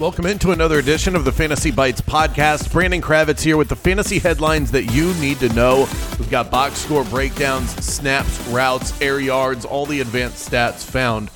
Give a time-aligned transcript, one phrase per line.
[0.00, 2.72] Welcome into another edition of the Fantasy Bites podcast.
[2.72, 5.86] Brandon Kravitz here with the fantasy headlines that you need to know.
[6.18, 11.28] We've got box score breakdowns, snaps, routes, air yards, all the advanced stats found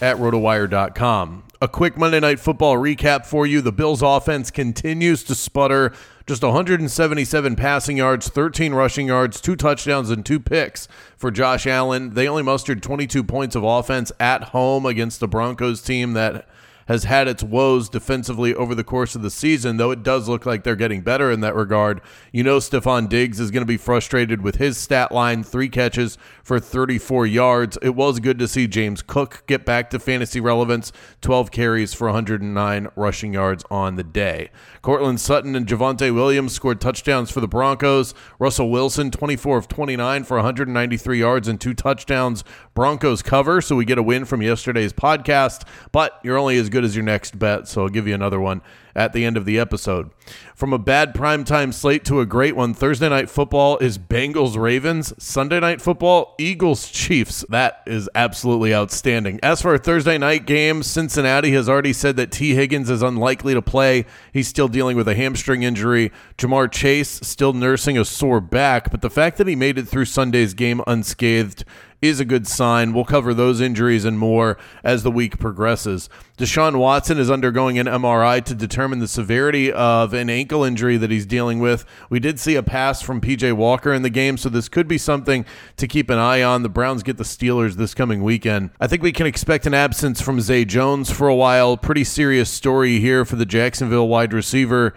[0.00, 1.42] at rotowire.com.
[1.60, 3.60] A quick Monday Night Football recap for you.
[3.60, 5.92] The Bills' offense continues to sputter.
[6.24, 12.14] Just 177 passing yards, 13 rushing yards, two touchdowns, and two picks for Josh Allen.
[12.14, 16.46] They only mustered 22 points of offense at home against the Broncos team that
[16.88, 20.46] has had its woes defensively over the course of the season, though it does look
[20.46, 22.00] like they're getting better in that regard.
[22.32, 26.18] You know, Stefon Diggs is going to be frustrated with his stat line three catches
[26.42, 27.78] for 34 yards.
[27.82, 32.08] It was good to see James Cook get back to fantasy relevance 12 carries for
[32.08, 34.50] 109 rushing yards on the day.
[34.82, 38.14] Courtland Sutton and Javonte Williams scored touchdowns for the Broncos.
[38.38, 42.42] Russell Wilson, 24 of 29 for 193 yards and two touchdowns.
[42.74, 46.84] Broncos cover, so we get a win from yesterday's podcast, but you're only as good
[46.84, 48.62] as your next bet, so I'll give you another one
[48.94, 50.10] at the end of the episode.
[50.54, 55.12] From a bad primetime slate to a great one, Thursday night football is Bengals Ravens.
[55.22, 57.44] Sunday night football, Eagles Chiefs.
[57.48, 59.40] That is absolutely outstanding.
[59.42, 63.54] As for a Thursday night game, Cincinnati has already said that Tee Higgins is unlikely
[63.54, 64.04] to play.
[64.32, 66.12] He's still dealing with a hamstring injury.
[66.38, 70.06] Ja'Marr Chase still nursing a sore back, but the fact that he made it through
[70.06, 71.64] Sunday's game unscathed
[72.02, 72.92] is a good sign.
[72.92, 76.10] We'll cover those injuries and more as the week progresses.
[76.36, 81.12] Deshaun Watson is undergoing an MRI to determine the severity of an ankle injury that
[81.12, 81.84] he's dealing with.
[82.10, 84.98] We did see a pass from PJ Walker in the game, so this could be
[84.98, 85.46] something
[85.76, 86.64] to keep an eye on.
[86.64, 88.70] The Browns get the Steelers this coming weekend.
[88.80, 91.76] I think we can expect an absence from Zay Jones for a while.
[91.76, 94.92] Pretty serious story here for the Jacksonville wide receiver.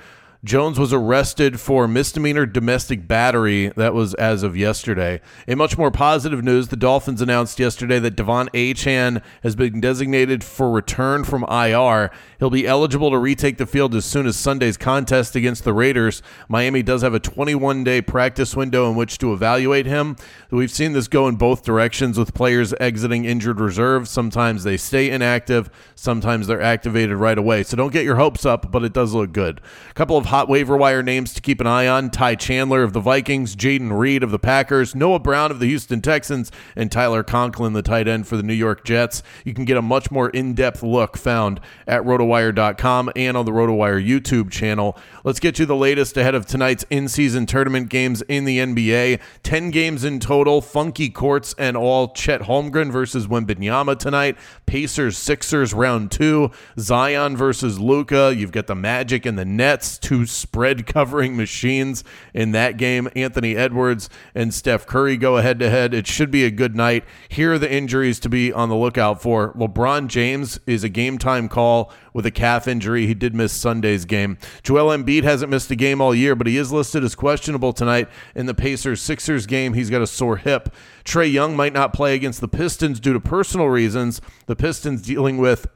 [0.46, 3.70] Jones was arrested for misdemeanor domestic battery.
[3.76, 5.20] That was as of yesterday.
[5.48, 10.44] In much more positive news, the Dolphins announced yesterday that De'Von Achane has been designated
[10.44, 12.12] for return from IR.
[12.38, 16.22] He'll be eligible to retake the field as soon as Sunday's contest against the Raiders.
[16.48, 20.16] Miami does have a 21 day practice window in which to evaluate him.
[20.52, 24.08] We've seen this go in both directions with players exiting injured reserve.
[24.08, 27.64] Sometimes they stay inactive, sometimes they're activated right away.
[27.64, 29.60] So don't get your hopes up, but it does look good.
[29.90, 32.92] A couple of hot waiver wire names to keep an eye on Ty Chandler of
[32.92, 37.24] the Vikings, Jayden Reed of the Packers, Noah Brown of the Houston Texans, and Tyler
[37.24, 39.24] Conklin, the tight end for the New York Jets.
[39.46, 43.54] You can get a much more in depth look found at rotowire.com and on the
[43.54, 44.98] RotoWire YouTube channel.
[45.24, 49.22] Let's get you the latest ahead of tonight's in season tournament games in the NBA.
[49.44, 52.10] 10 games in total, funky courts and all.
[52.10, 54.38] Chet Holmgren versus Wembanyama tonight.
[54.66, 56.52] Pacers Sixers round two.
[56.78, 58.36] Zion versus Luka.
[58.36, 62.04] You've got the Magic and the Nets, two spread covering machines
[62.34, 63.10] in that game.
[63.16, 65.94] Anthony Edwards and Steph Curry go head to head.
[65.94, 67.04] It should be a good night.
[67.30, 69.54] Here are the injuries to be on the lookout for.
[69.54, 73.08] LeBron James is a game time call with a calf injury.
[73.08, 74.38] He did miss Sunday's game.
[74.64, 78.08] Joel Embiid hasn't missed a game all year, but he is listed as questionable tonight
[78.36, 79.74] in the Pacers Sixers game.
[79.74, 80.74] He's got a sore hip.
[81.04, 84.22] Trae Young might not play against the Pistons due to personal reasons.
[84.46, 85.68] The Pistons dealing with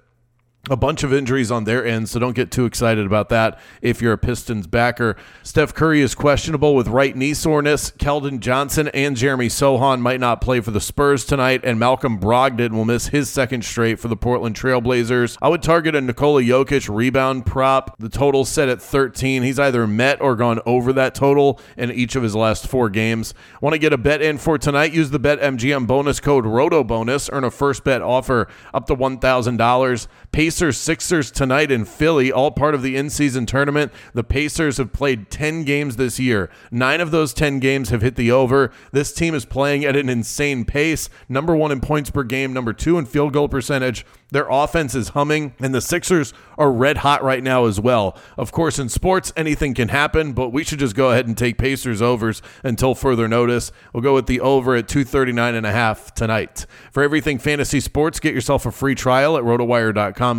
[0.70, 4.02] a bunch of injuries on their end, so don't get too excited about that if
[4.02, 5.16] you're a Pistons backer.
[5.42, 7.92] Steph Curry is questionable with right knee soreness.
[7.92, 12.72] Keldon Johnson and Jeremy Sochan might not play for the Spurs tonight, and Malcolm Brogdon
[12.72, 15.38] will miss his second straight for the Portland Trailblazers.
[15.42, 17.96] I would target a Nikola Jokic rebound prop.
[17.98, 19.44] The total set at 13.
[19.44, 23.34] He's either met or gone over that total in each of his last four games.
[23.62, 24.94] Want to get a bet in for tonight?
[24.94, 27.30] Use the BetMGM bonus code ROTOBONUS.
[27.32, 30.08] Earn a first bet offer up to $1,000.
[30.32, 33.92] Pay Pacers Sixers tonight in Philly, all part of the in season tournament.
[34.16, 36.50] The Pacers have played 10 games this year.
[36.72, 38.72] Nine of those 10 games have hit the over.
[38.92, 41.08] This team is playing at an insane pace.
[41.30, 44.08] Number one in points per game, number two in field goal percentage.
[44.32, 48.18] Their offense is humming, and the Sixers are red hot right now as well.
[48.38, 51.58] Of course, in sports, anything can happen, but we should just go ahead and take
[51.58, 53.72] Pacers overs until further notice.
[53.92, 56.68] We'll go with the over at 239 and a half tonight.
[56.92, 60.39] For everything fantasy sports, get yourself a free trial at rotowire.com